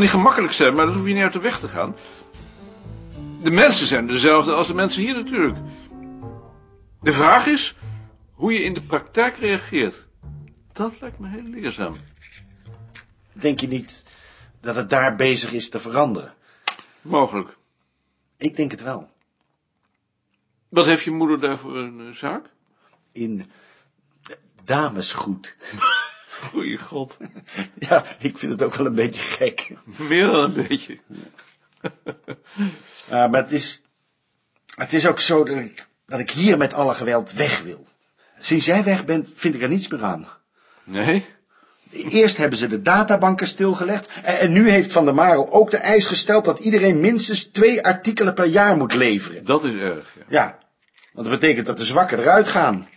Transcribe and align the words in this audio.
zal 0.00 0.08
niet 0.08 0.24
gemakkelijk 0.24 0.52
zijn, 0.52 0.74
maar 0.74 0.86
dat 0.86 0.94
hoef 0.94 1.06
je 1.06 1.12
niet 1.12 1.22
uit 1.22 1.32
de 1.32 1.40
weg 1.40 1.58
te 1.58 1.68
gaan. 1.68 1.96
De 3.42 3.50
mensen 3.50 3.86
zijn 3.86 4.06
dezelfde 4.06 4.52
als 4.52 4.66
de 4.66 4.74
mensen 4.74 5.02
hier 5.02 5.14
natuurlijk. 5.14 5.58
De 7.00 7.12
vraag 7.12 7.46
is 7.46 7.74
hoe 8.34 8.52
je 8.52 8.62
in 8.62 8.74
de 8.74 8.82
praktijk 8.82 9.36
reageert. 9.36 10.06
Dat 10.72 11.00
lijkt 11.00 11.18
me 11.18 11.28
heel 11.28 11.42
leerzaam. 11.42 11.96
Denk 13.32 13.60
je 13.60 13.68
niet 13.68 14.04
dat 14.60 14.76
het 14.76 14.90
daar 14.90 15.16
bezig 15.16 15.52
is 15.52 15.68
te 15.68 15.80
veranderen? 15.80 16.34
Mogelijk. 17.02 17.56
Ik 18.36 18.56
denk 18.56 18.70
het 18.70 18.82
wel. 18.82 19.10
Wat 20.68 20.86
heeft 20.86 21.04
je 21.04 21.10
moeder 21.10 21.40
daar 21.40 21.58
voor 21.58 21.76
een 21.76 22.00
eh, 22.00 22.14
zaak? 22.14 22.50
In 23.12 23.50
damesgoed. 24.64 25.56
Goeie 26.40 26.76
god. 26.78 27.16
Ja, 27.88 28.16
ik 28.18 28.38
vind 28.38 28.52
het 28.52 28.62
ook 28.62 28.74
wel 28.74 28.86
een 28.86 28.94
beetje 28.94 29.20
gek. 29.20 29.70
Meer 29.84 30.26
dan 30.26 30.44
een 30.44 30.66
beetje. 30.68 30.98
Ja, 33.10 33.26
maar 33.26 33.42
het 33.42 33.52
is, 33.52 33.82
het 34.74 34.92
is 34.92 35.06
ook 35.06 35.20
zo 35.20 35.44
dat 35.44 35.56
ik, 35.56 35.86
dat 36.06 36.20
ik 36.20 36.30
hier 36.30 36.58
met 36.58 36.74
alle 36.74 36.94
geweld 36.94 37.32
weg 37.32 37.62
wil. 37.62 37.86
Sinds 38.38 38.64
jij 38.64 38.84
weg 38.84 39.04
bent, 39.04 39.28
vind 39.34 39.54
ik 39.54 39.62
er 39.62 39.68
niets 39.68 39.88
meer 39.88 40.04
aan. 40.04 40.28
Nee? 40.84 41.24
Eerst 41.90 42.36
hebben 42.36 42.58
ze 42.58 42.66
de 42.66 42.82
databanken 42.82 43.46
stilgelegd 43.46 44.08
en, 44.22 44.52
nu 44.52 44.68
heeft 44.68 44.92
Van 44.92 45.04
der 45.04 45.14
Marel 45.14 45.52
ook 45.52 45.70
de 45.70 45.76
eis 45.76 46.06
gesteld 46.06 46.44
dat 46.44 46.58
iedereen 46.58 47.00
minstens 47.00 47.44
twee 47.44 47.82
artikelen 47.84 48.34
per 48.34 48.46
jaar 48.46 48.76
moet 48.76 48.94
leveren. 48.94 49.44
Dat 49.44 49.64
is 49.64 49.74
erg, 49.74 50.14
ja. 50.16 50.24
Ja, 50.28 50.58
want 51.12 51.28
dat 51.28 51.40
betekent 51.40 51.66
dat 51.66 51.76
de 51.76 51.84
zwakken 51.84 52.18
eruit 52.18 52.48
gaan. 52.48 52.88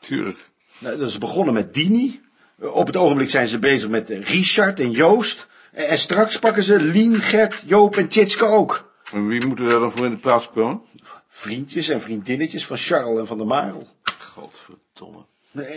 Tuurlijk. 0.00 0.38
Nou, 0.78 0.98
dat 0.98 1.08
is 1.08 1.18
begonnen 1.18 1.54
met 1.54 1.74
Dini. 1.74 2.20
Op 2.58 2.86
het 2.86 2.96
ogenblik 2.96 3.30
zijn 3.30 3.46
ze 3.46 3.58
bezig 3.58 3.88
met 3.88 4.08
Richard 4.08 4.80
en 4.80 4.90
Joost. 4.90 5.46
En, 5.72 5.98
straks 5.98 6.38
pakken 6.38 6.62
ze 6.62 6.80
Lien, 6.80 7.14
Gert, 7.14 7.62
Joop 7.66 7.96
en 7.96 8.08
Tjitske 8.08 8.44
ook. 8.44 8.92
En 9.12 9.26
wie 9.26 9.46
moet 9.46 9.58
er 9.58 9.68
dan 9.68 9.92
voor 9.92 10.04
in 10.04 10.10
de 10.10 10.16
plaats 10.16 10.50
komen? 10.50 10.80
Vriendjes 11.28 11.88
en 11.88 12.00
vriendinnetjes 12.00 12.66
van 12.66 12.76
Charles 12.76 13.18
en 13.18 13.26
Van 13.26 13.38
der 13.38 13.46
Marel. 13.46 13.86
Godverdomme. 14.18 15.24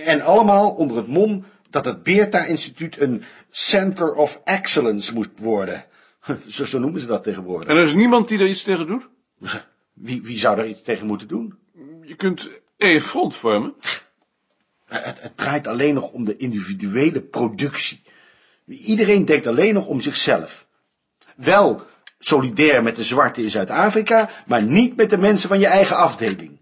En 0.04 0.22
allemaal 0.22 0.70
onder 0.72 0.98
het 0.98 1.08
mom 1.08 1.46
dat 1.70 1.86
het 1.86 2.04
Beerta-instituut 2.04 3.00
een 3.00 3.24
Center 3.50 4.14
of 4.14 4.42
Excellence 4.44 5.14
moest 5.14 5.40
worden. 5.40 5.86
Zo, 6.48 6.66
zo 6.66 6.80
noemen 6.80 7.02
ze 7.02 7.08
dat 7.08 7.24
tegenwoordig. 7.24 7.70
En 7.70 7.76
er 7.76 7.84
is 7.84 7.94
niemand 7.94 8.28
die 8.28 8.40
er 8.40 8.48
iets 8.48 8.64
tegen 8.64 8.88
doet? 8.88 9.08
Wie, 9.94 10.22
wie 10.24 10.38
zou 10.38 10.56
daar 10.56 10.68
iets 10.68 10.82
tegen 10.82 11.08
moeten 11.08 11.28
doen? 11.28 11.58
Je 12.02 12.16
kunt 12.16 12.50
één 12.78 13.02
front 13.02 13.36
vormen. 13.36 13.74
Het, 14.86 15.22
het 15.22 15.38
draait 15.38 15.68
alleen 15.68 15.94
nog 15.94 16.10
om 16.12 16.26
de 16.26 16.38
individuele 16.38 17.22
productie. 17.22 18.04
Iedereen 18.66 19.26
denkt 19.26 19.48
alleen 19.48 19.74
nog 19.74 19.88
om 19.88 20.02
zichzelf. 20.02 20.68
Wel 21.36 21.86
solidair 22.20 22.84
met 22.84 22.96
de 22.96 23.04
zwarten 23.04 23.44
in 23.44 23.50
Zuid-Afrika, 23.50 24.30
maar 24.46 24.64
niet 24.64 24.96
met 24.96 25.10
de 25.10 25.18
mensen 25.18 25.50
van 25.50 25.60
je 25.60 25.68
eigen 25.68 25.98
afdeling. 25.98 26.60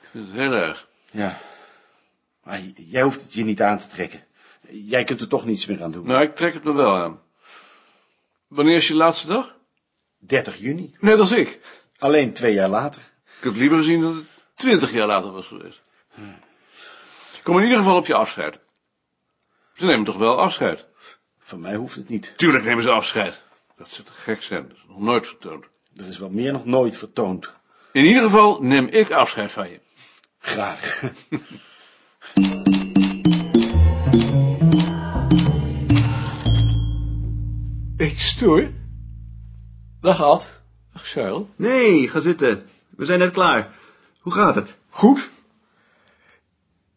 Ik 0.00 0.08
vind 0.10 0.26
het 0.26 0.36
heel 0.36 0.52
erg. 0.52 0.88
Ja, 1.10 1.38
maar 2.44 2.60
jij 2.76 3.02
hoeft 3.02 3.20
het 3.20 3.32
je 3.32 3.44
niet 3.44 3.62
aan 3.62 3.78
te 3.78 3.86
trekken. 3.86 4.24
Jij 4.70 5.04
kunt 5.04 5.20
er 5.20 5.28
toch 5.28 5.44
niets 5.44 5.66
meer 5.66 5.82
aan 5.82 5.90
doen. 5.90 6.06
Nou, 6.06 6.22
ik 6.22 6.34
trek 6.34 6.54
het 6.54 6.64
me 6.64 6.72
wel 6.72 6.96
aan. 6.96 7.20
Wanneer 8.46 8.76
is 8.76 8.88
je 8.88 8.94
laatste 8.94 9.26
dag? 9.26 9.56
30 10.18 10.56
juni, 10.58 10.94
Net 11.00 11.18
als 11.18 11.32
ik. 11.32 11.60
alleen 11.98 12.32
twee 12.32 12.54
jaar 12.54 12.68
later. 12.68 13.02
Ik 13.38 13.44
had 13.44 13.56
liever 13.56 13.76
gezien 13.78 14.00
dat 14.00 14.14
het 14.14 14.26
twintig 14.58 14.92
jaar 14.92 15.06
later 15.06 15.32
was 15.32 15.46
geweest. 15.46 15.82
Kom 17.42 17.56
in 17.56 17.62
ieder 17.62 17.78
geval 17.78 17.96
op 17.96 18.06
je 18.06 18.14
afscheid. 18.14 18.58
Ze 19.74 19.84
nemen 19.84 20.04
toch 20.04 20.16
wel 20.16 20.38
afscheid? 20.38 20.86
Van 21.38 21.60
mij 21.60 21.74
hoeft 21.74 21.94
het 21.94 22.08
niet. 22.08 22.32
Tuurlijk 22.36 22.64
nemen 22.64 22.82
ze 22.82 22.90
afscheid. 22.90 23.42
Dat 23.76 23.90
zou 23.90 24.06
te 24.06 24.12
gek 24.12 24.42
zijn. 24.42 24.68
Dat 24.68 24.76
is 24.76 24.84
nog 24.88 24.98
nooit 24.98 25.26
vertoond. 25.26 25.64
Er 25.96 26.06
is 26.06 26.18
wel 26.18 26.30
meer 26.30 26.52
nog 26.52 26.64
nooit 26.64 26.98
vertoond. 26.98 27.52
In 27.92 28.04
ieder 28.04 28.22
geval 28.22 28.62
neem 28.62 28.86
ik 28.86 29.10
afscheid 29.10 29.52
van 29.52 29.70
je. 29.70 29.80
Graag. 30.38 31.02
Ik 37.96 38.18
stoor. 38.18 38.70
Dag 40.00 40.22
Ad. 40.22 40.62
Dag 40.92 41.08
Charles. 41.08 41.46
Nee, 41.56 42.08
ga 42.08 42.20
zitten. 42.20 42.68
We 42.88 43.04
zijn 43.04 43.18
net 43.18 43.32
klaar. 43.32 43.77
Hoe 44.18 44.32
gaat 44.32 44.54
het? 44.54 44.76
Goed. 44.88 45.28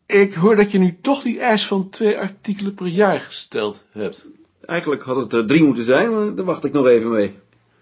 Ik 0.06 0.34
hoor 0.34 0.56
dat 0.56 0.72
je 0.72 0.80
nu 0.80 0.98
toch 1.02 1.22
die 1.22 1.40
eis 1.40 1.68
van 1.68 1.90
twee 1.90 2.18
artikelen 2.18 2.74
per 2.74 2.88
jaar 2.88 3.20
gesteld 3.20 3.84
hebt. 3.92 4.28
Eigenlijk 4.66 5.02
had 5.02 5.16
het 5.16 5.34
er 5.34 5.46
drie 5.46 5.64
moeten 5.64 5.84
zijn, 5.84 6.12
maar 6.12 6.36
daar 6.36 6.46
wacht 6.46 6.66
ik 6.66 6.74
nog 6.74 6.88
even 6.88 7.12
mee. 7.12 7.34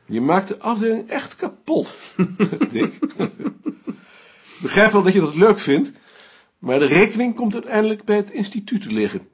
Je 0.06 0.22
maakt 0.22 0.48
de 0.48 0.60
afdeling 0.60 1.10
echt 1.10 1.36
kapot, 1.36 1.96
Dick. 2.72 2.94
Ik 4.60 4.66
begrijp 4.66 4.92
wel 4.92 5.04
dat 5.04 5.14
je 5.14 5.20
dat 5.20 5.36
leuk 5.36 5.60
vindt, 5.60 5.92
maar 6.60 6.80
de 6.80 6.86
rekening 6.86 7.36
komt 7.36 7.54
uiteindelijk 7.54 8.04
bij 8.04 8.16
het 8.16 8.32
instituut 8.32 8.82
te 8.82 8.92
liggen. 8.92 9.28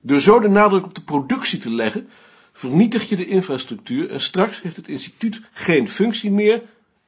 Door 0.00 0.20
zo 0.20 0.40
de 0.40 0.48
nadruk 0.48 0.84
op 0.84 0.94
de 0.94 1.02
productie 1.02 1.58
te 1.58 1.70
leggen, 1.70 2.08
vernietig 2.52 3.08
je 3.08 3.16
de 3.16 3.26
infrastructuur 3.26 4.10
en 4.10 4.20
straks 4.20 4.62
heeft 4.62 4.76
het 4.76 4.88
instituut 4.88 5.40
geen 5.52 5.88
functie 5.88 6.30
meer 6.30 6.62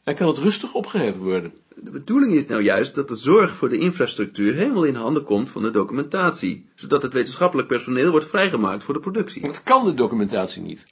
en 0.05 0.15
kan 0.15 0.29
het 0.29 0.39
rustig 0.39 0.73
opgeheven 0.73 1.21
worden. 1.21 1.53
De 1.75 1.91
bedoeling 1.91 2.33
is 2.33 2.47
nou 2.47 2.63
juist 2.63 2.95
dat 2.95 3.09
de 3.09 3.17
zorg 3.17 3.57
voor 3.57 3.69
de 3.69 3.79
infrastructuur 3.79 4.55
helemaal 4.55 4.85
in 4.85 4.95
handen 4.95 5.25
komt 5.25 5.51
van 5.51 5.63
de 5.63 5.71
documentatie, 5.71 6.67
zodat 6.75 7.03
het 7.03 7.13
wetenschappelijk 7.13 7.69
personeel 7.69 8.11
wordt 8.11 8.29
vrijgemaakt 8.29 8.85
voor 8.85 8.95
de 8.95 9.01
productie. 9.01 9.43
Dat 9.43 9.63
kan 9.63 9.85
de 9.85 9.95
documentatie 9.95 10.63
niet. 10.63 10.85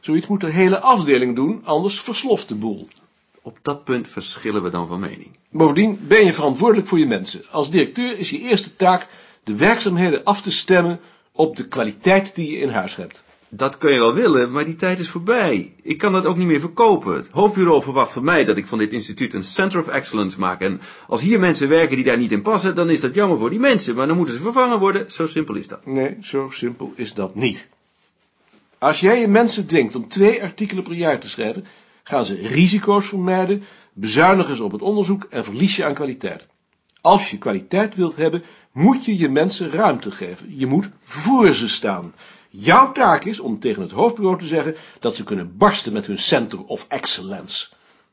Zoiets 0.00 0.26
moet 0.26 0.40
de 0.40 0.50
hele 0.50 0.80
afdeling 0.80 1.34
doen, 1.34 1.60
anders 1.64 2.00
versloft 2.00 2.48
de 2.48 2.54
boel. 2.54 2.86
Op 3.42 3.58
dat 3.62 3.84
punt 3.84 4.08
verschillen 4.08 4.62
we 4.62 4.70
dan 4.70 4.86
van 4.86 5.00
mening. 5.00 5.38
Bovendien 5.50 5.98
ben 6.08 6.24
je 6.24 6.34
verantwoordelijk 6.34 6.88
voor 6.88 6.98
je 6.98 7.06
mensen. 7.06 7.42
Als 7.50 7.70
directeur 7.70 8.18
is 8.18 8.30
je 8.30 8.38
eerste 8.38 8.76
taak 8.76 9.08
de 9.44 9.56
werkzaamheden 9.56 10.24
af 10.24 10.42
te 10.42 10.50
stemmen 10.50 11.00
op 11.32 11.56
de 11.56 11.68
kwaliteit 11.68 12.34
die 12.34 12.50
je 12.50 12.58
in 12.58 12.68
huis 12.68 12.96
hebt. 12.96 13.24
Dat 13.48 13.78
kun 13.78 13.92
je 13.92 13.98
wel 13.98 14.14
willen, 14.14 14.52
maar 14.52 14.64
die 14.64 14.76
tijd 14.76 14.98
is 14.98 15.08
voorbij. 15.08 15.74
Ik 15.82 15.98
kan 15.98 16.12
dat 16.12 16.26
ook 16.26 16.36
niet 16.36 16.46
meer 16.46 16.60
verkopen. 16.60 17.14
Het 17.14 17.28
hoofdbureau 17.30 17.82
verwacht 17.82 18.12
van 18.12 18.24
mij 18.24 18.44
dat 18.44 18.56
ik 18.56 18.66
van 18.66 18.78
dit 18.78 18.92
instituut 18.92 19.32
een 19.32 19.44
Center 19.44 19.80
of 19.80 19.88
Excellence 19.88 20.38
maak. 20.38 20.60
En 20.60 20.80
als 21.08 21.20
hier 21.20 21.40
mensen 21.40 21.68
werken 21.68 21.96
die 21.96 22.04
daar 22.04 22.18
niet 22.18 22.32
in 22.32 22.42
passen, 22.42 22.74
dan 22.74 22.90
is 22.90 23.00
dat 23.00 23.14
jammer 23.14 23.38
voor 23.38 23.50
die 23.50 23.58
mensen. 23.58 23.94
Maar 23.94 24.06
dan 24.06 24.16
moeten 24.16 24.34
ze 24.34 24.42
vervangen 24.42 24.78
worden. 24.78 25.10
Zo 25.10 25.26
simpel 25.26 25.54
is 25.54 25.68
dat. 25.68 25.86
Nee, 25.86 26.16
zo 26.20 26.50
simpel 26.50 26.92
is 26.94 27.14
dat 27.14 27.34
niet. 27.34 27.68
Als 28.78 29.00
jij 29.00 29.20
je 29.20 29.28
mensen 29.28 29.66
dwingt 29.66 29.94
om 29.94 30.08
twee 30.08 30.42
artikelen 30.42 30.84
per 30.84 30.92
jaar 30.92 31.20
te 31.20 31.28
schrijven, 31.28 31.64
gaan 32.02 32.24
ze 32.24 32.34
risico's 32.34 33.06
vermijden, 33.06 33.62
bezuinigen 33.92 34.56
ze 34.56 34.64
op 34.64 34.72
het 34.72 34.82
onderzoek 34.82 35.26
en 35.30 35.44
verlies 35.44 35.76
je 35.76 35.84
aan 35.84 35.94
kwaliteit. 35.94 36.46
Als 37.06 37.30
je 37.30 37.38
kwaliteit 37.38 37.94
wilt 37.94 38.16
hebben, 38.16 38.44
moet 38.72 39.04
je 39.04 39.18
je 39.18 39.28
mensen 39.28 39.70
ruimte 39.70 40.10
geven. 40.10 40.58
Je 40.58 40.66
moet 40.66 40.88
voor 41.02 41.54
ze 41.54 41.68
staan. 41.68 42.14
Jouw 42.48 42.92
taak 42.92 43.24
is 43.24 43.40
om 43.40 43.58
tegen 43.58 43.82
het 43.82 43.90
hoofdbureau 43.90 44.38
te 44.38 44.46
zeggen 44.46 44.76
dat 45.00 45.16
ze 45.16 45.24
kunnen 45.24 45.56
barsten 45.56 45.92
met 45.92 46.06
hun 46.06 46.18
Center 46.18 46.64
of 46.64 46.86
Excellence. 46.88 47.68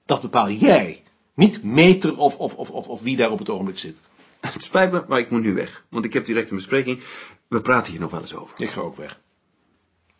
Dat 0.05 0.21
bepaal 0.21 0.49
jij, 0.49 1.03
niet 1.33 1.63
meter 1.63 2.17
of, 2.17 2.37
of, 2.37 2.55
of, 2.55 2.69
of, 2.69 2.87
of 2.87 3.01
wie 3.01 3.15
daar 3.15 3.31
op 3.31 3.39
het 3.39 3.49
ogenblik 3.49 3.77
zit. 3.77 3.97
Het 4.39 4.63
spijt 4.63 4.91
me, 4.91 5.03
maar 5.07 5.19
ik 5.19 5.29
moet 5.29 5.41
nu 5.41 5.53
weg. 5.53 5.85
Want 5.89 6.05
ik 6.05 6.13
heb 6.13 6.25
direct 6.25 6.49
een 6.49 6.55
bespreking. 6.55 7.03
We 7.47 7.61
praten 7.61 7.91
hier 7.91 8.01
nog 8.01 8.11
wel 8.11 8.21
eens 8.21 8.35
over. 8.35 8.61
Ik 8.61 8.69
ga 8.69 8.81
ook 8.81 8.97
weg. 8.97 9.19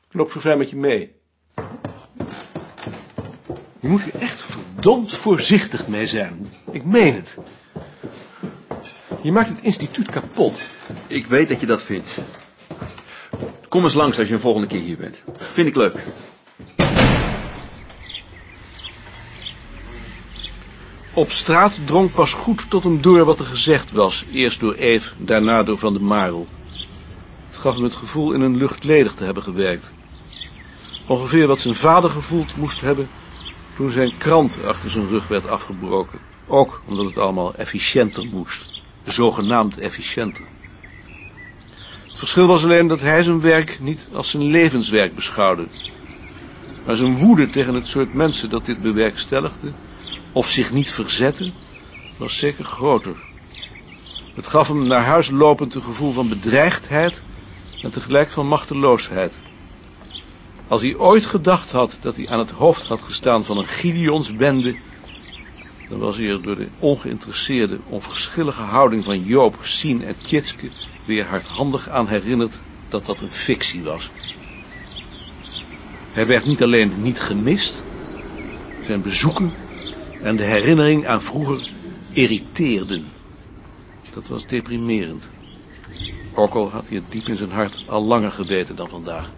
Ik 0.10 0.14
loop 0.14 0.32
zo 0.32 0.40
ver 0.40 0.58
met 0.58 0.70
je 0.70 0.76
mee. 0.76 1.12
Je 3.80 3.88
moet 3.88 4.06
er 4.14 4.22
echt 4.22 4.42
verdomd 4.42 5.16
voorzichtig 5.16 5.88
mee 5.88 6.08
zijn. 6.08 6.52
Ik 6.72 6.86
meen 6.86 7.16
het. 7.16 7.38
Je 9.24 9.32
maakt 9.32 9.50
het 9.50 9.62
instituut 9.62 10.10
kapot. 10.10 10.62
Ik 11.08 11.26
weet 11.26 11.50
dat 11.50 11.60
je 11.60 11.66
dat 11.66 11.82
vindt. 11.82 12.18
Kom 13.70 13.84
eens 13.84 13.94
langs 13.94 14.20
als 14.20 14.28
je 14.28 14.34
een 14.34 14.40
volgende 14.40 14.68
keer 14.68 14.82
hier 14.82 14.98
bent. 14.98 15.22
Vind 15.38 15.68
ik 15.68 15.76
leuk. 15.76 16.04
Op 21.14 21.32
straat 21.32 21.80
drong 21.86 22.12
pas 22.12 22.34
goed 22.34 22.70
tot 22.70 22.84
hem 22.84 23.02
door 23.02 23.26
wat 23.26 23.40
er 23.40 23.46
gezegd 23.46 23.92
was. 23.92 24.26
Eerst 24.32 24.60
door 24.60 24.74
Eve, 24.74 25.14
daarna 25.18 25.64
door 25.64 25.78
Van 25.78 25.94
der 25.94 26.04
Marel. 26.04 26.48
Het 27.48 27.58
gaf 27.58 27.74
hem 27.74 27.84
het 27.84 27.96
gevoel 27.96 28.32
in 28.32 28.42
een 28.42 28.58
luchtledig 28.58 29.14
te 29.14 29.24
hebben 29.24 29.44
gewerkt. 29.44 29.94
Ongeveer 31.08 31.48
wat 31.48 31.60
zijn 31.60 31.76
vader 31.76 32.10
gevoeld 32.10 32.56
moest 32.56 32.82
hebben 32.82 33.10
toen 33.76 33.92
zijn 33.92 34.18
krant 34.18 34.64
achter 34.66 34.90
zijn 34.90 35.08
rug 35.08 35.28
werd 35.28 35.48
afgebroken. 35.48 36.20
Ook 36.48 36.82
omdat 36.86 37.06
het 37.06 37.18
allemaal 37.18 37.56
efficiënter 37.56 38.26
moest. 38.26 38.82
Zogenaamd 39.04 39.78
efficiënter. 39.78 40.46
Het 42.08 42.18
verschil 42.18 42.48
was 42.48 42.64
alleen 42.64 42.88
dat 42.88 43.00
hij 43.00 43.24
zijn 43.24 43.42
werk 43.42 43.80
niet 43.80 44.08
als 44.14 44.30
zijn 44.30 44.44
levenswerk 44.44 45.16
beschouwde. 45.16 45.68
Maar 46.84 46.96
zijn 46.96 47.18
woede 47.18 47.50
tegen 47.50 47.74
het 47.74 47.88
soort 47.88 48.14
mensen 48.14 48.50
dat 48.50 48.66
dit 48.66 48.82
bewerkstelligde, 48.82 49.74
of 50.32 50.50
zich 50.50 50.72
niet 50.72 50.92
verzette, 50.92 51.52
was 52.18 52.38
zeker 52.38 52.66
groter. 52.66 53.16
Het 54.34 54.48
gaf 54.48 54.68
hem 54.68 54.88
naar 54.88 55.04
huis 55.04 55.30
lopend 55.30 55.76
een 55.76 55.82
gevoel 55.82 56.12
van 56.12 56.30
bedreigdheid 56.30 57.22
en 57.82 57.92
tegelijk 57.92 58.30
van 58.30 58.48
machteloosheid. 58.48 59.34
Als 60.68 60.82
hij 60.82 60.96
ooit 60.96 61.26
gedacht 61.26 61.72
had 61.72 61.98
dat 62.02 62.16
hij 62.16 62.30
aan 62.30 62.40
het 62.40 62.50
hoofd 62.50 62.86
had 62.86 63.02
gestaan 63.02 63.46
van 63.46 63.58
een 63.58 63.68
Gideonsbende, 63.68 64.76
dan 65.94 66.02
was 66.02 66.18
hij 66.18 66.30
er 66.30 66.42
door 66.42 66.56
de 66.56 66.68
ongeïnteresseerde, 66.80 67.80
onverschillige 67.90 68.62
houding 68.62 69.04
van 69.04 69.24
Joop, 69.24 69.58
Sien 69.62 70.04
en 70.04 70.16
Tjitske 70.22 70.70
weer 71.06 71.26
hardhandig 71.26 71.90
aan 71.90 72.08
herinnerd 72.08 72.60
dat 72.90 73.06
dat 73.06 73.22
een 73.22 73.32
fictie 73.32 73.84
was. 73.84 74.12
Hij 76.12 76.28
werd 76.28 76.46
niet 76.46 76.64
alleen 76.64 77.02
niet 77.02 77.20
gemist, 77.20 77.84
zijn 78.86 79.02
bezoeken 79.02 79.52
en 80.22 80.36
de 80.36 80.44
herinnering 80.44 81.08
aan 81.08 81.22
vroeger 81.22 81.64
irriteerden. 82.14 83.06
Dat 84.14 84.28
was 84.28 84.48
deprimerend. 84.48 85.30
Ook 86.34 86.54
al 86.54 86.70
had 86.70 86.88
hij 86.88 86.98
het 86.98 87.12
diep 87.12 87.28
in 87.28 87.38
zijn 87.38 87.52
hart 87.52 87.82
al 87.86 88.04
langer 88.04 88.32
geweten 88.32 88.76
dan 88.76 88.90
vandaag. 88.90 89.32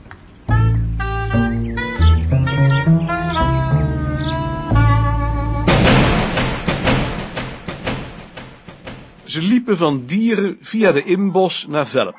Ze 9.36 9.42
liepen 9.42 9.78
van 9.78 10.06
Dieren 10.06 10.58
via 10.62 10.92
de 10.92 11.04
Inbos 11.04 11.66
naar 11.68 11.88
Velp. 11.88 12.18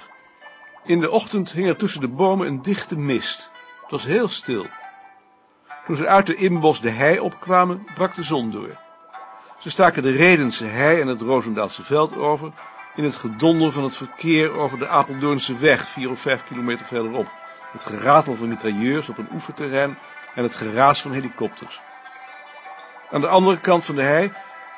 In 0.85 1.01
de 1.01 1.11
ochtend 1.11 1.53
hing 1.53 1.69
er 1.69 1.77
tussen 1.77 2.01
de 2.01 2.09
bomen 2.09 2.47
een 2.47 2.63
dichte 2.63 2.99
mist. 2.99 3.51
Het 3.83 3.91
was 3.91 4.05
heel 4.05 4.29
stil. 4.29 4.67
Toen 5.87 5.97
ze 5.97 6.07
uit 6.07 6.27
de 6.27 6.35
Inbos 6.35 6.81
de 6.81 6.91
hei 6.91 7.19
opkwamen, 7.19 7.87
brak 7.95 8.15
de 8.15 8.23
zon 8.23 8.51
door. 8.51 8.79
Ze 9.61 9.71
staken 9.71 10.03
de 10.03 10.11
Redense 10.11 10.65
hei 10.65 11.01
en 11.01 11.07
het 11.07 11.21
Roosendaalse 11.21 11.83
veld 11.83 12.17
over, 12.17 12.53
in 12.97 13.05
het 13.05 13.17
gedonder 13.17 13.73
van 13.73 13.85
het 13.85 13.97
verkeer 13.97 14.59
over 14.59 14.79
de 14.79 14.89
Apeldoornse 14.89 15.57
weg, 15.57 15.89
vier 15.89 16.11
of 16.11 16.21
vijf 16.21 16.45
kilometer 16.45 16.87
verderop. 16.87 17.31
Het 17.73 17.83
geratel 17.85 18.35
van 18.35 18.49
mitrailleurs 18.49 19.09
op 19.09 19.19
een 19.19 19.29
oefenterrein 19.33 19.99
en 20.35 20.43
het 20.43 20.55
geraas 20.55 21.01
van 21.01 21.13
helikopters. 21.13 21.81
Aan 23.11 23.21
de 23.21 23.29
andere 23.29 23.61
kant 23.61 23.85
van 23.85 23.95
de 23.95 24.03
hei 24.03 24.33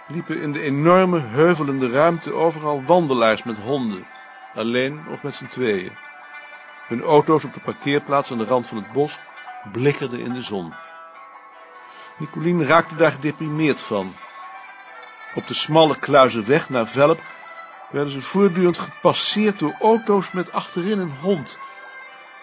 liepen 0.08 0.40
in 0.40 0.52
de 0.52 0.60
enorme 0.60 1.20
heuvelende 1.20 1.90
ruimte 1.90 2.32
overal 2.32 2.84
wandelaars 2.84 3.42
met 3.42 3.56
honden, 3.56 4.06
alleen 4.54 5.08
of 5.08 5.22
met 5.22 5.34
z'n 5.34 5.46
tweeën. 5.46 5.92
Hun 6.86 7.02
auto's 7.02 7.44
op 7.44 7.54
de 7.54 7.60
parkeerplaats 7.60 8.30
aan 8.30 8.38
de 8.38 8.44
rand 8.44 8.66
van 8.66 8.76
het 8.76 8.92
bos 8.92 9.18
blikkerden 9.72 10.20
in 10.20 10.32
de 10.32 10.42
zon. 10.42 10.72
Nicolien 12.16 12.66
raakte 12.66 12.96
daar 12.96 13.12
gedeprimeerd 13.12 13.80
van. 13.80 14.14
Op 15.34 15.46
de 15.46 15.54
smalle 15.54 15.98
kluizenweg 15.98 16.68
naar 16.68 16.86
Velp 16.86 17.20
werden 17.90 18.12
ze 18.12 18.20
voortdurend 18.20 18.78
gepasseerd 18.78 19.58
door 19.58 19.74
auto's 19.80 20.32
met 20.32 20.52
achterin 20.52 20.98
een 20.98 21.14
hond. 21.20 21.58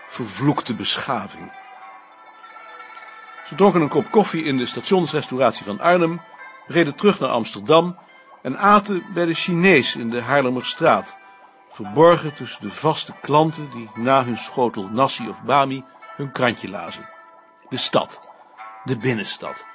Vervloekte 0.07 0.73
beschaving. 0.73 1.51
Ze 3.47 3.55
dronken 3.55 3.81
een 3.81 3.87
kop 3.87 4.11
koffie 4.11 4.43
in 4.43 4.57
de 4.57 4.65
stationsrestauratie 4.65 5.65
van 5.65 5.79
Arnhem, 5.79 6.21
reden 6.67 6.95
terug 6.95 7.19
naar 7.19 7.29
Amsterdam 7.29 7.97
en 8.41 8.57
aten 8.57 9.03
bij 9.13 9.25
de 9.25 9.33
Chinees 9.33 9.95
in 9.95 10.09
de 10.09 10.21
Haarlemmerstraat, 10.21 11.17
verborgen 11.69 12.35
tussen 12.35 12.61
de 12.61 12.71
vaste 12.71 13.13
klanten 13.21 13.69
die 13.69 13.89
na 13.93 14.23
hun 14.23 14.37
schotel 14.37 14.89
nasi 14.91 15.29
of 15.29 15.43
bami 15.43 15.83
hun 16.15 16.31
krantje 16.31 16.69
lazen. 16.69 17.09
De 17.69 17.77
stad, 17.77 18.21
de 18.83 18.97
binnenstad, 18.97 19.65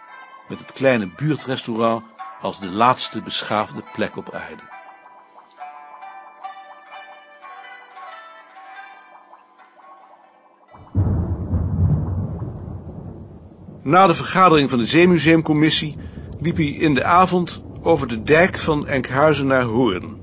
met 0.49 0.59
het 0.59 0.73
kleine 0.73 1.07
buurtrestaurant 1.17 2.05
als 2.41 2.61
de 2.61 2.71
laatste 2.71 3.23
beschaafde 3.23 3.83
plek 3.93 4.17
op 4.17 4.35
aarde. 4.35 4.63
Na 13.83 14.07
de 14.07 14.15
vergadering 14.15 14.71
van 14.71 14.79
de 14.79 14.87
Zeemuseumcommissie 14.87 15.99
liep 16.41 16.57
hij 16.57 16.67
in 16.67 16.95
de 16.95 17.05
avond 17.05 17.63
over 17.83 18.09
de 18.09 18.23
dijk 18.23 18.59
van 18.59 18.87
Enkhuizen 18.87 19.47
naar 19.47 19.63
Hoorn. 19.63 20.21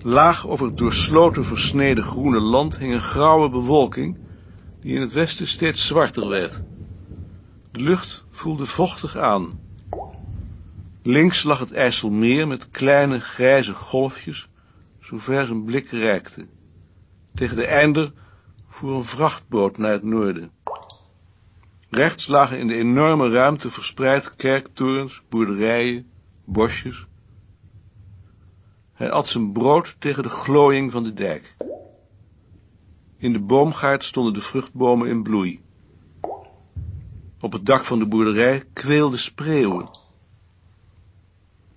Laag 0.00 0.48
over 0.48 0.66
het 0.66 0.78
doorsloten 0.78 1.44
versneden 1.44 2.04
groene 2.04 2.40
land 2.40 2.78
hing 2.78 2.92
een 2.92 3.00
grauwe 3.00 3.50
bewolking, 3.50 4.18
die 4.80 4.94
in 4.94 5.00
het 5.00 5.12
westen 5.12 5.46
steeds 5.46 5.86
zwarter 5.86 6.28
werd. 6.28 6.62
De 7.70 7.80
lucht 7.80 8.24
voelde 8.30 8.66
vochtig 8.66 9.16
aan. 9.16 9.58
Links 11.02 11.42
lag 11.42 11.58
het 11.58 11.72
IJsselmeer 11.72 12.48
met 12.48 12.70
kleine 12.70 13.20
grijze 13.20 13.74
golfjes, 13.74 14.48
zover 15.00 15.46
zijn 15.46 15.64
blik 15.64 15.88
reikte. 15.90 16.46
Tegen 17.34 17.56
de 17.56 17.66
einder 17.66 18.12
voer 18.68 18.94
een 18.94 19.04
vrachtboot 19.04 19.78
naar 19.78 19.92
het 19.92 20.02
noorden. 20.02 20.50
Rechts 21.96 22.26
lagen 22.26 22.58
in 22.58 22.66
de 22.66 22.74
enorme 22.74 23.30
ruimte 23.30 23.70
verspreid 23.70 24.36
kerktorens, 24.36 25.22
boerderijen, 25.28 26.10
bosjes. 26.44 27.06
Hij 28.92 29.10
at 29.10 29.28
zijn 29.28 29.52
brood 29.52 29.96
tegen 29.98 30.22
de 30.22 30.28
glooiing 30.28 30.92
van 30.92 31.04
de 31.04 31.12
dijk. 31.12 31.56
In 33.16 33.32
de 33.32 33.38
boomgaard 33.38 34.04
stonden 34.04 34.34
de 34.34 34.40
vruchtbomen 34.40 35.08
in 35.08 35.22
bloei. 35.22 35.60
Op 37.40 37.52
het 37.52 37.66
dak 37.66 37.84
van 37.84 37.98
de 37.98 38.06
boerderij 38.06 38.64
kweelden 38.72 39.18
spreeuwen. 39.18 39.88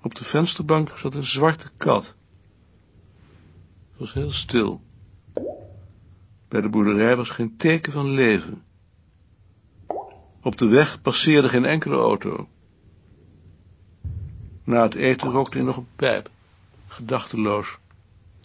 Op 0.01 0.15
de 0.15 0.24
vensterbank 0.24 0.98
zat 0.98 1.15
een 1.15 1.25
zwarte 1.25 1.69
kat. 1.77 2.15
Het 3.89 4.00
was 4.00 4.13
heel 4.13 4.31
stil. 4.31 4.81
Bij 6.48 6.62
de 6.62 6.69
boerderij 6.69 7.15
was 7.15 7.30
geen 7.30 7.57
teken 7.57 7.92
van 7.92 8.10
leven. 8.10 8.68
Op 10.41 10.57
de 10.57 10.68
weg 10.68 11.01
passeerde 11.01 11.50
geen 11.50 11.65
enkele 11.65 11.95
auto. 11.95 12.47
Na 14.63 14.83
het 14.83 14.96
eten 14.96 15.31
rookte 15.31 15.58
hij 15.58 15.65
nog 15.65 15.77
een 15.77 15.88
pijp, 15.96 16.29
gedachteloos, 16.88 17.77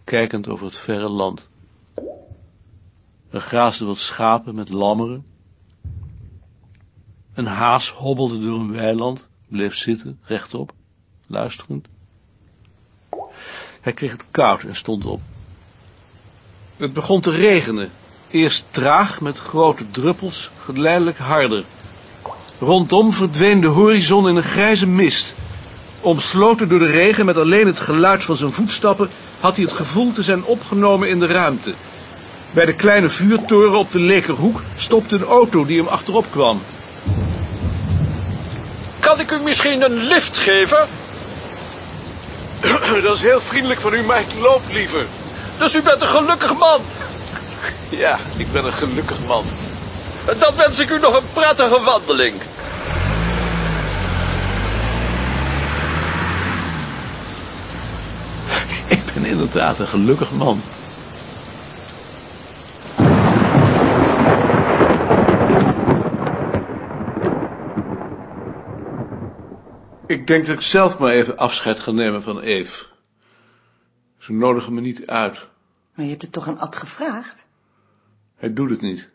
kijkend 0.04 0.48
over 0.48 0.66
het 0.66 0.78
verre 0.78 1.08
land. 1.08 1.48
Er 3.30 3.40
graasden 3.40 3.86
wat 3.86 3.98
schapen 3.98 4.54
met 4.54 4.68
lammeren. 4.68 5.26
Een 7.34 7.46
haas 7.46 7.90
hobbelde 7.90 8.40
door 8.40 8.60
een 8.60 8.72
weiland, 8.72 9.28
bleef 9.48 9.74
zitten, 9.76 10.20
rechtop, 10.22 10.72
luisterend. 11.26 11.88
Hij 13.80 13.92
kreeg 13.92 14.12
het 14.12 14.24
koud 14.30 14.62
en 14.62 14.76
stond 14.76 15.04
op. 15.04 15.20
Het 16.76 16.92
begon 16.92 17.20
te 17.20 17.30
regenen, 17.30 17.90
eerst 18.30 18.64
traag 18.70 19.20
met 19.20 19.38
grote 19.38 19.90
druppels, 19.90 20.50
geleidelijk 20.58 21.18
harder. 21.18 21.64
Rondom 22.58 23.12
verdween 23.12 23.60
de 23.60 23.66
horizon 23.66 24.28
in 24.28 24.36
een 24.36 24.42
grijze 24.42 24.86
mist. 24.86 25.34
Omsloten 26.00 26.68
door 26.68 26.78
de 26.78 26.90
regen 26.90 27.26
met 27.26 27.36
alleen 27.36 27.66
het 27.66 27.80
geluid 27.80 28.24
van 28.24 28.36
zijn 28.36 28.52
voetstappen 28.52 29.10
had 29.40 29.56
hij 29.56 29.64
het 29.64 29.74
gevoel 29.74 30.12
te 30.12 30.22
zijn 30.22 30.44
opgenomen 30.44 31.08
in 31.08 31.18
de 31.18 31.26
ruimte. 31.26 31.74
Bij 32.50 32.64
de 32.64 32.74
kleine 32.74 33.08
vuurtoren 33.08 33.78
op 33.78 33.92
de 33.92 34.00
Lekerhoek 34.00 34.62
stopte 34.76 35.16
een 35.16 35.24
auto 35.24 35.66
die 35.66 35.78
hem 35.78 35.88
achterop 35.88 36.26
kwam. 36.30 36.62
Kan 38.98 39.20
ik 39.20 39.30
u 39.30 39.38
misschien 39.42 39.82
een 39.82 40.06
lift 40.06 40.38
geven? 40.38 40.88
Dat 43.04 43.14
is 43.14 43.20
heel 43.20 43.40
vriendelijk 43.40 43.80
van 43.80 43.94
u, 43.94 44.02
maar 44.02 44.20
ik 44.20 44.34
loop 44.40 44.62
liever. 44.72 45.06
Dus 45.58 45.74
u 45.74 45.82
bent 45.82 46.02
een 46.02 46.08
gelukkig 46.08 46.58
man. 46.58 46.80
Ja, 47.88 48.18
ik 48.36 48.52
ben 48.52 48.64
een 48.64 48.72
gelukkig 48.72 49.18
man. 49.26 49.44
Dan 50.24 50.56
wens 50.56 50.78
ik 50.78 50.90
u 50.90 50.98
nog 50.98 51.16
een 51.16 51.32
prettige 51.32 51.80
wandeling. 51.80 52.34
Ik 58.88 59.12
ben 59.14 59.24
inderdaad 59.24 59.78
een 59.78 59.86
gelukkig 59.86 60.32
man. 60.32 60.60
Ik 70.06 70.26
denk 70.26 70.46
dat 70.46 70.56
ik 70.56 70.62
zelf 70.62 70.98
maar 70.98 71.12
even 71.12 71.36
afscheid 71.36 71.80
ga 71.80 71.90
nemen 71.90 72.22
van 72.22 72.40
Eve. 72.40 72.84
Ze 74.18 74.32
nodigen 74.32 74.74
me 74.74 74.80
niet 74.80 75.06
uit. 75.06 75.48
Maar 75.94 76.04
je 76.04 76.10
hebt 76.10 76.22
het 76.22 76.32
toch 76.32 76.48
aan 76.48 76.58
Ad 76.58 76.76
gevraagd? 76.76 77.44
Hij 78.36 78.52
doet 78.52 78.70
het 78.70 78.80
niet. 78.80 79.12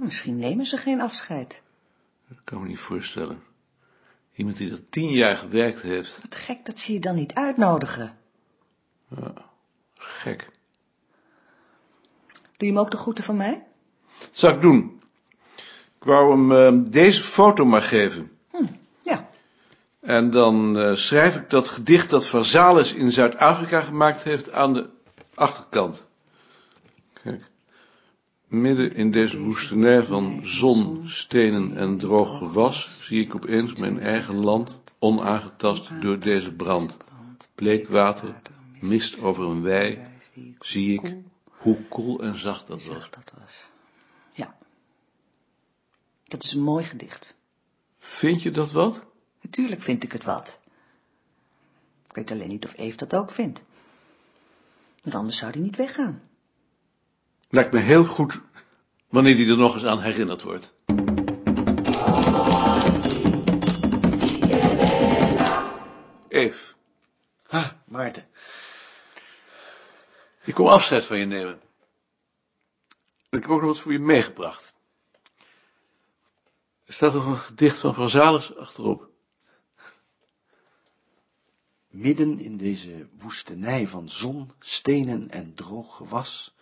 Misschien 0.00 0.38
nemen 0.38 0.66
ze 0.66 0.76
geen 0.76 1.00
afscheid. 1.00 1.60
Dat 2.28 2.38
kan 2.44 2.56
ik 2.56 2.62
me 2.62 2.68
niet 2.68 2.78
voorstellen. 2.78 3.42
Iemand 4.34 4.56
die 4.56 4.70
er 4.70 4.88
tien 4.88 5.10
jaar 5.10 5.36
gewerkt 5.36 5.82
heeft. 5.82 6.18
Wat 6.22 6.34
gek 6.34 6.64
dat 6.64 6.78
ze 6.78 6.92
je 6.92 7.00
dan 7.00 7.14
niet 7.14 7.34
uitnodigen. 7.34 8.18
Ja, 9.08 9.32
gek. 9.94 10.50
Doe 12.32 12.40
je 12.56 12.66
hem 12.66 12.78
ook 12.78 12.90
de 12.90 12.96
groeten 12.96 13.24
van 13.24 13.36
mij? 13.36 13.66
Zal 14.32 14.50
ik 14.50 14.60
doen. 14.60 15.02
Ik 15.98 16.04
wou 16.04 16.30
hem 16.30 16.52
eh, 16.52 16.90
deze 16.92 17.22
foto 17.22 17.64
maar 17.64 17.82
geven. 17.82 18.30
Hm, 18.50 18.64
ja. 19.02 19.28
En 20.00 20.30
dan 20.30 20.78
eh, 20.78 20.94
schrijf 20.94 21.36
ik 21.36 21.50
dat 21.50 21.68
gedicht 21.68 22.10
dat 22.10 22.26
Versalis 22.26 22.92
in 22.92 23.12
Zuid-Afrika 23.12 23.80
gemaakt 23.80 24.22
heeft 24.22 24.52
aan 24.52 24.72
de 24.72 24.90
achterkant. 25.34 26.06
Kijk. 27.22 27.49
Midden 28.50 28.94
in 28.94 29.10
deze 29.10 29.40
woestenij 29.40 30.02
van 30.02 30.40
zon, 30.46 31.08
stenen 31.08 31.76
en 31.76 31.98
droog 31.98 32.38
gewas 32.38 32.98
zie 33.00 33.24
ik 33.24 33.34
opeens 33.34 33.74
mijn 33.74 34.00
eigen 34.00 34.34
land 34.34 34.80
onaangetast 34.98 35.90
door 36.00 36.18
deze 36.18 36.52
brand. 36.52 36.96
Bleek 37.54 37.88
water, 37.88 38.34
mist 38.80 39.20
over 39.20 39.44
een 39.44 39.62
wei, 39.62 39.98
zie 40.58 41.00
ik 41.00 41.16
hoe 41.44 41.84
koel 41.88 42.22
en 42.22 42.38
zacht 42.38 42.66
dat 42.66 42.84
was. 42.84 43.66
Ja. 44.32 44.56
Dat 46.24 46.42
is 46.42 46.52
een 46.52 46.62
mooi 46.62 46.84
gedicht. 46.84 47.34
Vind 47.98 48.42
je 48.42 48.50
dat 48.50 48.72
wat? 48.72 49.06
Natuurlijk 49.40 49.82
vind 49.82 50.04
ik 50.04 50.12
het 50.12 50.24
wat. 50.24 50.58
Ik 52.08 52.14
weet 52.14 52.30
alleen 52.30 52.48
niet 52.48 52.64
of 52.64 52.78
Eve 52.78 52.96
dat 52.96 53.14
ook 53.14 53.30
vindt. 53.30 53.62
Want 55.02 55.14
anders 55.14 55.36
zou 55.36 55.52
die 55.52 55.62
niet 55.62 55.76
weggaan. 55.76 56.29
Lijkt 57.52 57.72
me 57.72 57.78
heel 57.78 58.04
goed 58.04 58.40
wanneer 59.08 59.36
die 59.36 59.50
er 59.50 59.56
nog 59.56 59.74
eens 59.74 59.84
aan 59.84 60.00
herinnerd 60.00 60.42
wordt. 60.42 60.74
Eve, 66.28 66.74
Ha, 67.46 67.82
Maarten. 67.86 68.28
ik 70.44 70.54
kom 70.54 70.66
afscheid 70.66 71.04
van 71.04 71.18
je 71.18 71.24
nemen. 71.24 71.60
En 73.28 73.38
ik 73.38 73.42
heb 73.42 73.50
ook 73.50 73.60
nog 73.60 73.70
wat 73.70 73.80
voor 73.80 73.92
je 73.92 73.98
meegebracht. 73.98 74.74
Er 76.84 76.92
staat 76.92 77.12
nog 77.12 77.26
een 77.26 77.36
gedicht 77.36 77.78
van 77.78 77.94
Versalis 77.94 78.56
achterop. 78.56 79.08
Midden 81.88 82.38
in 82.38 82.56
deze 82.56 83.08
woestenij 83.18 83.88
van 83.88 84.08
zon, 84.08 84.52
stenen 84.58 85.30
en 85.30 85.54
droog 85.54 85.96
gewas, 85.96 86.54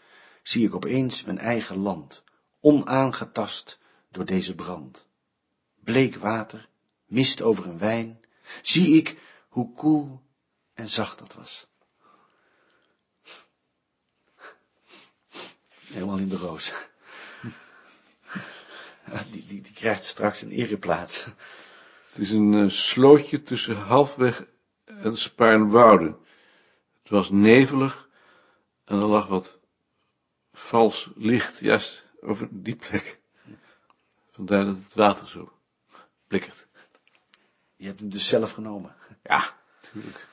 zie 0.49 0.67
ik 0.67 0.75
opeens 0.75 1.25
mijn 1.25 1.39
eigen 1.39 1.79
land, 1.79 2.23
onaangetast 2.61 3.79
door 4.11 4.25
deze 4.25 4.55
brand. 4.55 5.07
Bleek 5.85 6.17
water, 6.17 6.69
mist 7.07 7.43
over 7.43 7.67
een 7.67 7.79
wijn, 7.79 8.21
zie 8.63 8.97
ik 8.97 9.19
hoe 9.49 9.75
koel 9.75 10.23
en 10.75 10.89
zacht 10.89 11.19
dat 11.19 11.35
was. 11.35 11.67
Helemaal 15.69 16.19
in 16.19 16.29
de 16.29 16.37
roos. 16.37 16.73
Die, 19.31 19.47
die, 19.47 19.63
die 19.63 19.73
krijgt 19.73 20.05
straks 20.05 20.43
een 20.43 20.51
ereplaats. 20.51 21.25
Het 22.11 22.19
is 22.19 22.31
een 22.31 22.55
eh, 22.55 22.69
slootje 22.69 23.43
tussen 23.43 23.77
halfweg 23.77 24.45
en 24.85 25.17
Spaarnwoude. 25.17 26.17
Het 27.03 27.11
was 27.11 27.31
nevelig 27.31 28.09
en 28.85 28.97
er 28.97 29.07
lag 29.07 29.27
wat 29.27 29.58
vals 30.69 31.11
licht 31.15 31.59
juist 31.59 32.05
over 32.21 32.49
die 32.51 32.77
plek. 32.77 33.19
Vandaar 34.31 34.65
dat 34.65 34.77
het 34.77 34.95
water 34.95 35.29
zo 35.29 35.53
blikkert. 36.27 36.67
Je 37.77 37.87
hebt 37.87 38.01
hem 38.01 38.11
dus 38.11 38.27
zelf 38.27 38.53
genomen. 38.53 38.97
Ja, 39.23 39.55
natuurlijk. 39.83 40.27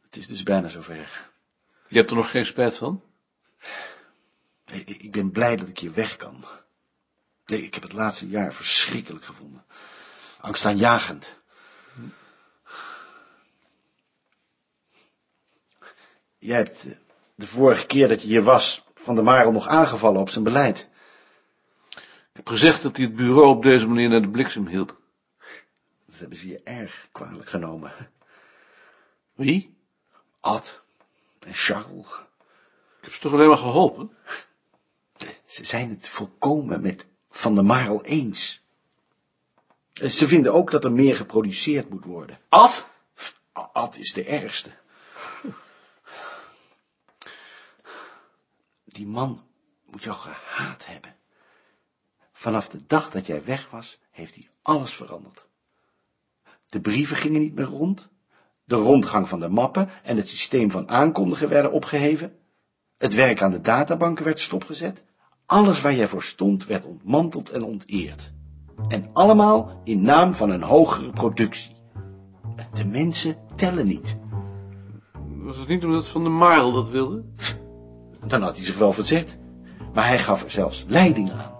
Het 0.00 0.16
is 0.16 0.26
dus 0.26 0.42
bijna 0.42 0.68
zover. 0.68 1.30
Je 1.88 1.96
hebt 1.96 2.10
er 2.10 2.16
nog 2.16 2.30
geen 2.30 2.46
spijt 2.46 2.76
van? 2.76 3.02
Nee, 4.66 4.84
ik 4.84 5.12
ben 5.12 5.30
blij 5.30 5.56
dat 5.56 5.68
ik 5.68 5.78
hier 5.78 5.92
weg 5.94 6.16
kan. 6.16 6.44
Nee, 7.46 7.62
ik 7.62 7.74
heb 7.74 7.82
het 7.82 7.92
laatste 7.92 8.28
jaar 8.28 8.52
verschrikkelijk 8.52 9.24
gevonden. 9.24 9.64
Angstaanjagend. 10.40 11.40
Jij 16.42 16.56
hebt 16.56 16.84
eh, 16.86 16.92
de 17.34 17.46
vorige 17.46 17.86
keer 17.86 18.08
dat 18.08 18.22
je 18.22 18.28
hier 18.28 18.42
was, 18.42 18.84
Van 18.94 19.14
der 19.14 19.24
Marel 19.24 19.52
nog 19.52 19.66
aangevallen 19.66 20.20
op 20.20 20.30
zijn 20.30 20.44
beleid. 20.44 20.88
Ik 21.96 22.32
heb 22.32 22.48
gezegd 22.48 22.82
dat 22.82 22.96
hij 22.96 23.04
het 23.04 23.16
bureau 23.16 23.48
op 23.48 23.62
deze 23.62 23.86
manier 23.86 24.08
naar 24.08 24.22
de 24.22 24.30
bliksem 24.30 24.66
hielp. 24.66 25.00
Dat 26.06 26.18
hebben 26.18 26.38
ze 26.38 26.48
je 26.48 26.60
erg 26.62 27.08
kwalijk 27.12 27.48
genomen. 27.48 27.92
Wie? 29.34 29.76
Ad 30.40 30.82
en 31.38 31.52
Charles. 31.52 32.06
Ik 32.98 33.04
heb 33.04 33.12
ze 33.12 33.20
toch 33.20 33.32
alleen 33.32 33.48
maar 33.48 33.56
geholpen? 33.56 34.10
Ze 35.46 35.64
zijn 35.64 35.90
het 35.90 36.08
volkomen 36.08 36.80
met 36.80 37.06
Van 37.30 37.54
der 37.54 37.64
Marel 37.64 38.04
eens. 38.04 38.62
Ze 39.92 40.28
vinden 40.28 40.52
ook 40.52 40.70
dat 40.70 40.84
er 40.84 40.92
meer 40.92 41.16
geproduceerd 41.16 41.90
moet 41.90 42.04
worden. 42.04 42.38
Ad? 42.48 42.86
Ad 43.52 43.96
is 43.96 44.12
de 44.12 44.24
ergste. 44.24 44.70
Die 48.92 49.06
man 49.06 49.40
moet 49.90 50.02
jou 50.02 50.16
gehaat 50.16 50.86
hebben. 50.86 51.14
Vanaf 52.32 52.68
de 52.68 52.86
dag 52.86 53.10
dat 53.10 53.26
jij 53.26 53.44
weg 53.44 53.70
was, 53.70 53.98
heeft 54.10 54.34
hij 54.34 54.48
alles 54.62 54.94
veranderd. 54.94 55.46
De 56.66 56.80
brieven 56.80 57.16
gingen 57.16 57.40
niet 57.40 57.54
meer 57.54 57.64
rond. 57.64 58.08
De 58.64 58.74
rondgang 58.74 59.28
van 59.28 59.40
de 59.40 59.48
mappen 59.48 59.90
en 60.02 60.16
het 60.16 60.28
systeem 60.28 60.70
van 60.70 60.88
aankondigen 60.88 61.48
werden 61.48 61.72
opgeheven. 61.72 62.36
Het 62.98 63.14
werk 63.14 63.42
aan 63.42 63.50
de 63.50 63.60
databanken 63.60 64.24
werd 64.24 64.40
stopgezet. 64.40 65.04
Alles 65.46 65.80
waar 65.80 65.94
jij 65.94 66.08
voor 66.08 66.22
stond 66.22 66.64
werd 66.64 66.84
ontmanteld 66.84 67.50
en 67.50 67.62
onteerd. 67.62 68.32
En 68.88 69.10
allemaal 69.12 69.80
in 69.84 70.02
naam 70.02 70.34
van 70.34 70.50
een 70.50 70.62
hogere 70.62 71.10
productie. 71.10 71.76
De 72.72 72.84
mensen 72.84 73.36
tellen 73.56 73.86
niet. 73.86 74.16
Was 75.28 75.56
het 75.56 75.68
niet 75.68 75.84
omdat 75.84 76.08
Van 76.08 76.22
der 76.22 76.32
Marel 76.32 76.72
dat 76.72 76.88
wilde? 76.88 77.24
Dan 78.26 78.42
had 78.42 78.56
hij 78.56 78.64
zich 78.64 78.78
wel 78.78 78.92
verzet. 78.92 79.38
Maar 79.94 80.06
hij 80.06 80.18
gaf 80.18 80.42
er 80.42 80.50
zelfs 80.50 80.84
leiding 80.88 81.30
aan. 81.30 81.51